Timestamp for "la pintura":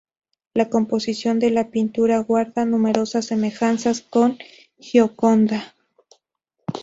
1.51-2.17